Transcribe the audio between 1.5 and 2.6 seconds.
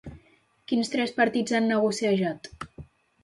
han negociejat?